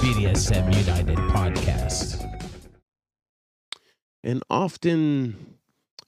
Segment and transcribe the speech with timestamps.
[0.00, 2.22] BDSM United podcast.
[4.22, 5.56] An often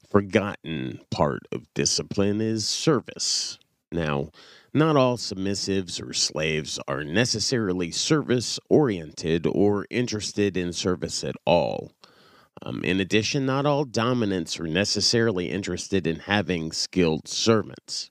[0.09, 3.59] forgotten part of discipline is service.
[3.91, 4.29] Now,
[4.75, 11.93] not all submissives or slaves are necessarily service oriented or interested in service at all.
[12.63, 18.11] Um, in addition, not all dominants are necessarily interested in having skilled servants.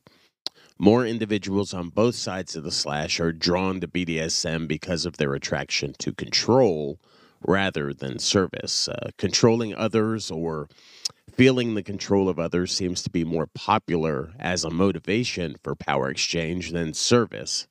[0.80, 5.34] More individuals on both sides of the slash are drawn to BDSM because of their
[5.34, 7.00] attraction to control
[7.42, 8.88] rather than service.
[8.88, 10.68] Uh, controlling others or
[11.34, 16.10] feeling the control of others seems to be more popular as a motivation for power
[16.10, 17.68] exchange than service.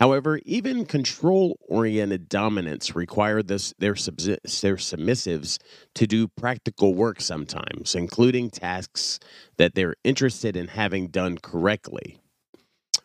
[0.00, 5.58] However, even control oriented dominants require this, their, subs- their submissives
[5.94, 9.20] to do practical work sometimes, including tasks
[9.58, 12.18] that they're interested in having done correctly.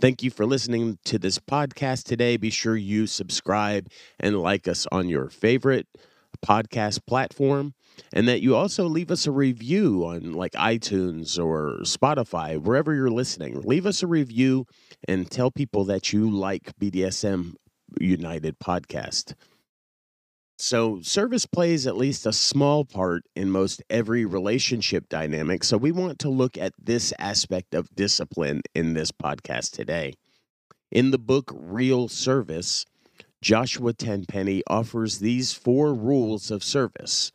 [0.00, 2.36] Thank you for listening to this podcast today.
[2.36, 3.88] Be sure you subscribe
[4.20, 5.86] and like us on your favorite
[6.44, 7.72] podcast platform
[8.12, 13.10] and that you also leave us a review on like iTunes or Spotify, wherever you're
[13.10, 13.60] listening.
[13.62, 14.66] Leave us a review
[15.06, 17.54] and tell people that you like BDSM
[18.00, 19.34] United podcast.
[20.60, 25.62] So, service plays at least a small part in most every relationship dynamic.
[25.62, 30.14] So, we want to look at this aspect of discipline in this podcast today.
[30.90, 32.84] In the book Real Service,
[33.40, 37.30] Joshua Tenpenny offers these four rules of service.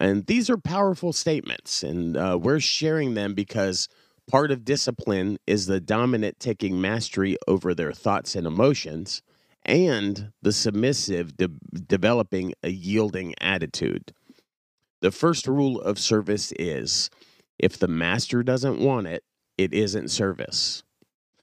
[0.00, 3.88] And these are powerful statements, and uh, we're sharing them because
[4.30, 9.22] part of discipline is the dominant taking mastery over their thoughts and emotions
[9.64, 11.48] and the submissive de-
[11.86, 14.12] developing a yielding attitude.
[15.00, 17.10] The first rule of service is
[17.58, 19.24] if the master doesn't want it,
[19.58, 20.82] it isn't service.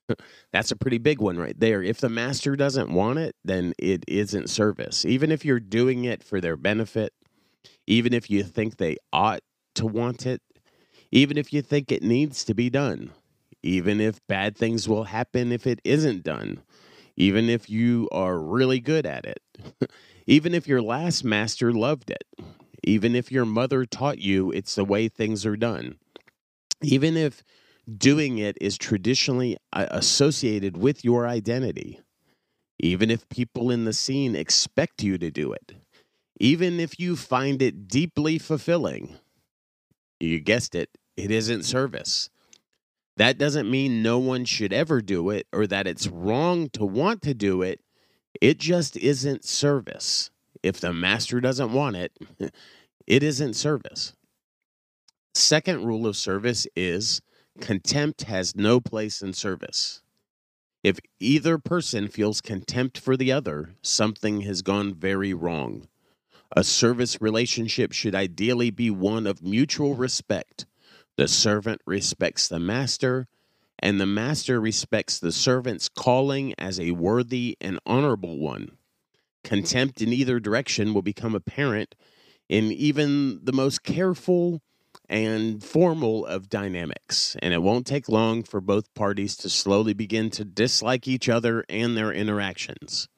[0.51, 1.83] That's a pretty big one right there.
[1.83, 5.05] If the master doesn't want it, then it isn't service.
[5.05, 7.13] Even if you're doing it for their benefit,
[7.87, 9.41] even if you think they ought
[9.75, 10.41] to want it,
[11.11, 13.11] even if you think it needs to be done,
[13.63, 16.61] even if bad things will happen if it isn't done,
[17.15, 19.41] even if you are really good at it,
[20.27, 22.23] even if your last master loved it,
[22.83, 25.97] even if your mother taught you it's the way things are done,
[26.81, 27.43] even if
[27.97, 31.99] doing it is traditionally uh, associated with your identity,
[32.79, 35.73] even if people in the scene expect you to do it,
[36.39, 39.17] even if you find it deeply fulfilling,
[40.19, 42.29] you guessed it, it isn't service.
[43.17, 47.21] That doesn't mean no one should ever do it or that it's wrong to want
[47.23, 47.81] to do it.
[48.39, 50.31] It just isn't service.
[50.63, 52.17] If the master doesn't want it,
[53.07, 54.13] it isn't service.
[55.33, 57.21] Second rule of service is
[57.59, 60.01] contempt has no place in service.
[60.81, 65.87] If either person feels contempt for the other, something has gone very wrong.
[66.55, 70.65] A service relationship should ideally be one of mutual respect
[71.19, 73.27] the servant respects the master,
[73.77, 78.77] and the master respects the servant's calling as a worthy and honorable one.
[79.43, 81.93] Contempt in either direction will become apparent
[82.47, 84.61] in even the most careful
[85.09, 90.29] and formal of dynamics, and it won't take long for both parties to slowly begin
[90.29, 93.09] to dislike each other and their interactions.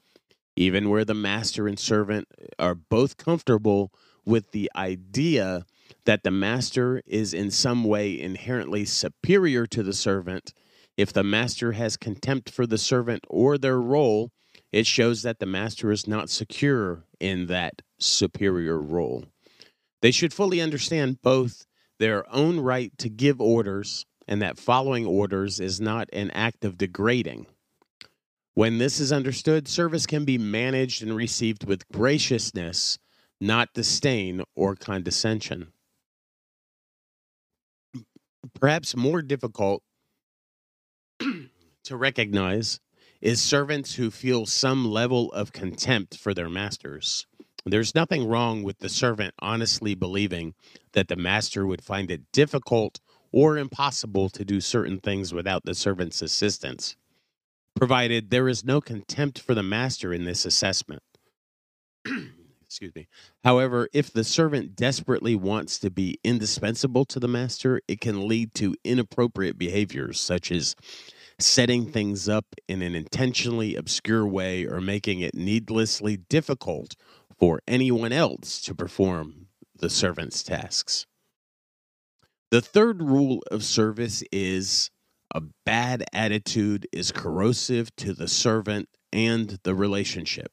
[0.56, 2.28] Even where the master and servant
[2.60, 3.92] are both comfortable
[4.26, 5.66] with the idea
[6.06, 10.54] that the master is in some way inherently superior to the servant.
[10.98, 14.32] If the master has contempt for the servant or their role,
[14.72, 19.26] It shows that the master is not secure in that superior role.
[20.02, 21.66] They should fully understand both
[22.00, 26.78] their own right to give orders and that following orders is not an act of
[26.78, 27.48] degrading.
[28.54, 33.00] When this is understood, service can be managed and received with graciousness,
[33.40, 35.72] not disdain or condescension.
[38.60, 39.84] Perhaps more difficult
[41.84, 42.80] to recognize
[43.22, 47.28] is servants who feel some level of contempt for their masters.
[47.66, 50.56] There's nothing wrong with the servant honestly believing
[50.94, 53.00] that the master would find it difficult
[53.32, 56.98] or impossible to do certain things without the servant's assistance,
[57.76, 61.04] provided there is no contempt for the master in this assessment.
[62.72, 63.08] Excuse me.
[63.44, 68.54] However, if the servant desperately wants to be indispensable to the master, it can lead
[68.56, 70.76] to inappropriate behaviors such as
[71.38, 76.96] setting things up in an intentionally obscure way or making it needlessly difficult
[77.38, 79.48] for anyone else to perform
[79.78, 81.08] the servant's tasks.
[82.52, 84.92] The third rule of service is
[85.34, 90.52] a bad attitude is corrosive to the servant and the relationship.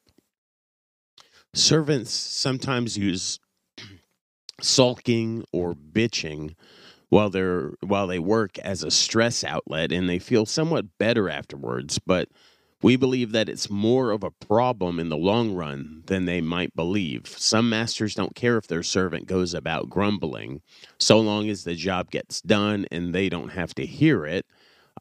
[1.53, 3.39] Servants sometimes use
[4.61, 6.55] sulking or bitching
[7.09, 11.99] while they're while they work as a stress outlet and they feel somewhat better afterwards,
[11.99, 12.29] but
[12.81, 16.73] we believe that it's more of a problem in the long run than they might
[16.75, 17.27] believe.
[17.27, 20.61] Some masters don't care if their servant goes about grumbling,
[20.97, 24.45] so long as the job gets done and they don't have to hear it.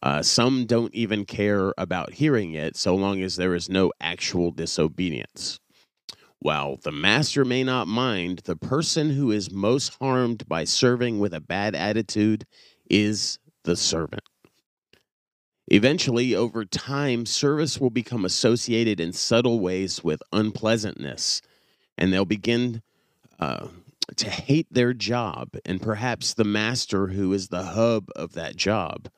[0.03, 4.51] Uh, some don't even care about hearing it, so long as there is no actual
[4.51, 5.59] disobedience.
[6.41, 11.35] While the master may not mind, the person who is most harmed by serving with
[11.35, 12.47] a bad attitude
[12.89, 14.23] is the servant.
[15.67, 21.43] Eventually, over time, service will become associated in subtle ways with unpleasantness,
[21.99, 22.83] and they'll begin
[23.39, 23.67] uh,
[24.17, 29.09] to hate their job and perhaps the master who is the hub of that job.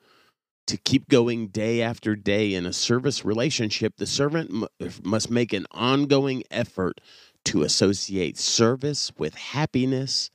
[0.67, 4.67] To keep going day after day in a service relationship, the servant
[5.03, 7.01] must make an ongoing effort
[7.45, 10.29] to associate service with happiness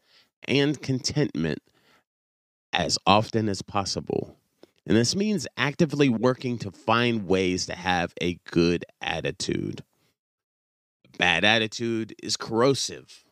[0.47, 1.61] and contentment
[2.73, 4.37] as often as possible.
[4.87, 9.83] And this means actively working to find ways to have a good attitude.
[11.07, 13.25] A bad attitude is corrosive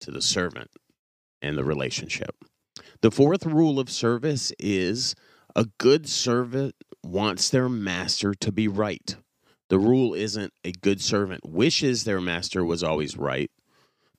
[0.00, 0.70] to the servant
[1.40, 2.34] and the relationship.
[3.02, 5.14] The fourth rule of service is
[5.54, 9.16] a good servant wants their master to be right.
[9.68, 13.50] The rule isn't a good servant wishes their master was always right.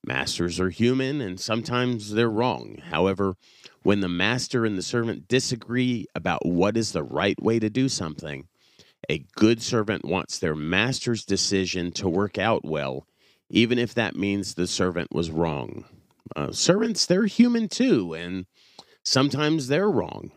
[0.05, 2.77] Masters are human and sometimes they're wrong.
[2.89, 3.35] However,
[3.83, 7.87] when the master and the servant disagree about what is the right way to do
[7.87, 8.47] something,
[9.09, 13.05] a good servant wants their master's decision to work out well,
[13.49, 15.85] even if that means the servant was wrong.
[16.35, 18.45] Uh, servants, they're human too, and
[19.03, 20.31] sometimes they're wrong.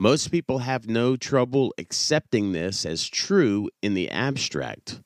[0.00, 5.02] Most people have no trouble accepting this as true in the abstract.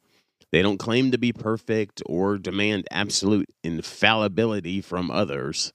[0.50, 5.72] They don't claim to be perfect or demand absolute infallibility from others.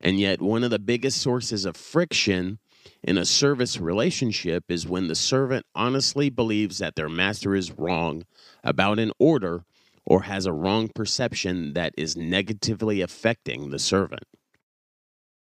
[0.00, 2.60] And yet, one of the biggest sources of friction
[3.02, 8.24] in a service relationship is when the servant honestly believes that their master is wrong
[8.62, 9.64] about an order
[10.06, 14.24] or has a wrong perception that is negatively affecting the servant.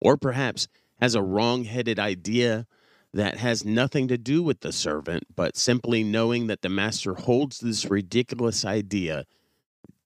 [0.01, 0.67] Or perhaps
[0.99, 2.67] has a wrong headed idea
[3.15, 7.59] that has nothing to do with the servant, but simply knowing that the master holds
[7.59, 9.25] this ridiculous idea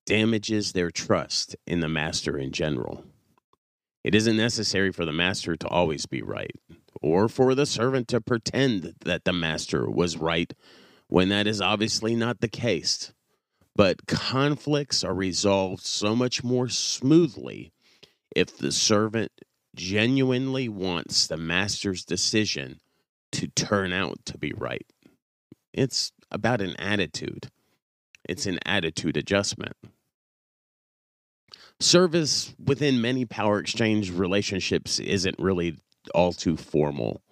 [0.07, 3.05] damages their trust in the master in general.
[4.05, 6.55] It isn't necessary for the master to always be right,
[7.01, 10.53] or for the servant to pretend that the master was right
[11.09, 13.13] when that is obviously not the case.
[13.75, 17.73] But conflicts are resolved so much more smoothly
[18.35, 19.33] if the servant
[19.75, 22.81] genuinely wants the master's decision
[23.33, 24.87] to turn out to be right.
[25.73, 27.49] It's about an attitude,
[28.29, 29.75] it's an attitude adjustment.
[31.81, 35.79] Service within many power exchange relationships isn't really
[36.15, 37.23] all too formal.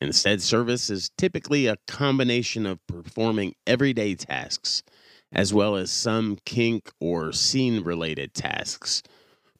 [0.00, 4.82] Instead, service is typically a combination of performing everyday tasks
[5.32, 9.02] as well as some kink or scene related tasks.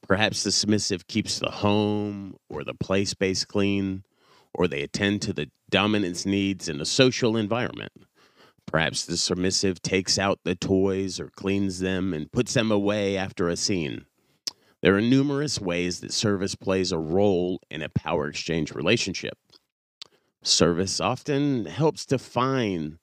[0.07, 4.05] Perhaps the submissive keeps the home or the play space clean,
[4.57, 7.93] or they attend to the dominance needs in a social environment.
[8.67, 13.49] Perhaps the submissive takes out the toys or cleans them and puts them away after
[13.49, 14.07] a scene.
[14.83, 19.39] There are numerous ways that service plays a role in a power exchange relationship.
[20.43, 22.99] Service often helps define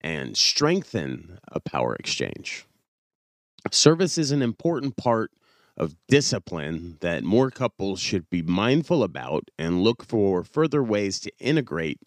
[0.00, 2.66] and strengthen a power exchange.
[3.72, 5.32] Service is an important part
[5.76, 11.32] of discipline that more couples should be mindful about and look for further ways to
[11.38, 12.00] integrate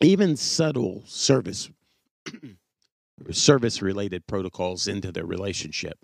[0.00, 1.70] even subtle service
[3.30, 5.98] service related protocols into their relationship.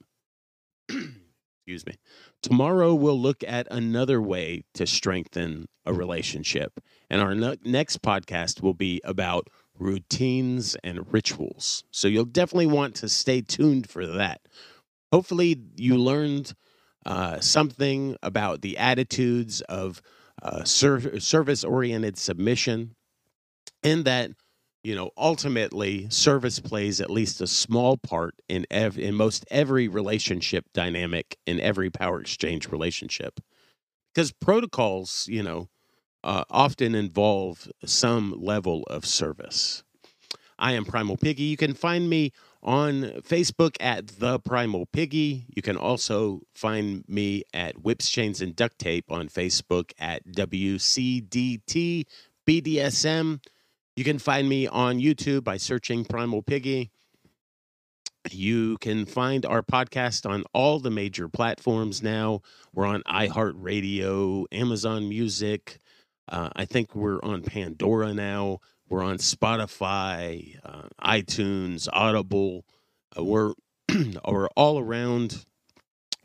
[0.89, 1.95] Excuse me.
[2.43, 6.81] Tomorrow we'll look at another way to strengthen a relationship.
[7.09, 11.85] And our ne- next podcast will be about routines and rituals.
[11.91, 14.41] So you'll definitely want to stay tuned for that.
[15.13, 16.55] Hopefully, you learned
[17.05, 20.01] uh, something about the attitudes of
[20.43, 22.95] uh, ser- service oriented submission,
[23.83, 24.31] and that
[24.85, 29.89] you know ultimately service plays at least a small part in ev- in most every
[29.89, 33.41] relationship dynamic in every power exchange relationship.
[34.15, 35.69] Because protocols you know
[36.25, 39.85] uh, often involve some level of service.
[40.59, 41.45] I am primal piggy.
[41.45, 45.47] You can find me on Facebook at The Primal Piggy.
[45.55, 52.05] You can also find me at Whips, Chains, and Duct Tape on Facebook at WCDT
[52.47, 53.45] BDSM.
[53.97, 56.91] You can find me on YouTube by searching Primal Piggy.
[58.31, 62.43] You can find our podcast on all the major platforms now.
[62.73, 65.79] We're on iHeartRadio, Amazon Music.
[66.29, 68.61] Uh, I think we're on Pandora now.
[68.93, 72.67] We're on Spotify, uh, iTunes, Audible.
[73.19, 73.55] Uh, we're
[74.29, 75.47] we're all around.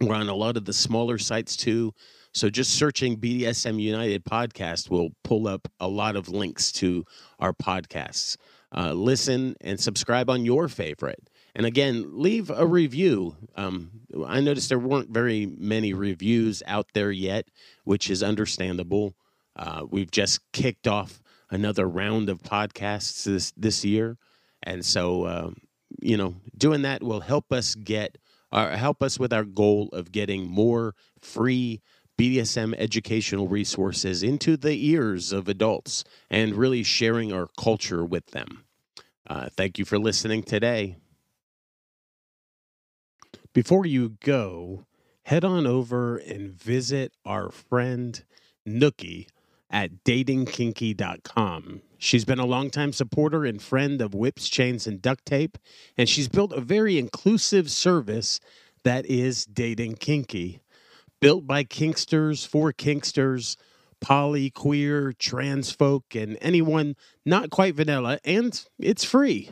[0.02, 1.94] We're on a lot of the smaller sites too.
[2.34, 7.06] So just searching BDSM United podcast will pull up a lot of links to
[7.40, 8.36] our podcasts.
[8.76, 11.30] Uh, listen and subscribe on your favorite.
[11.56, 13.38] And again, leave a review.
[13.56, 13.92] Um,
[14.28, 17.48] I noticed there weren't very many reviews out there yet,
[17.86, 19.16] which is understandable.
[19.56, 24.18] Uh, we've just kicked off another round of podcasts this this year,
[24.64, 25.56] and so um,
[26.02, 28.18] you know doing that will help us get
[28.52, 31.82] or uh, help us with our goal of getting more free
[32.18, 38.66] BDSM educational resources into the ears of adults and really sharing our culture with them.
[39.30, 40.98] Uh, thank you for listening today.
[43.54, 44.86] Before you go,
[45.24, 48.24] head on over and visit our friend
[48.68, 49.28] Nookie
[49.70, 51.82] at datingkinky.com.
[51.98, 55.58] She's been a longtime supporter and friend of Whips, Chains, and Duct Tape,
[55.98, 58.40] and she's built a very inclusive service
[58.84, 60.62] that is Dating Kinky.
[61.20, 63.58] Built by Kinksters for Kinksters,
[64.00, 66.96] poly, queer, trans folk, and anyone
[67.26, 69.52] not quite vanilla, and it's free.